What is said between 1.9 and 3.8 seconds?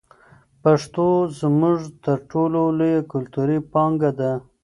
تر ټولو لویه کلتوري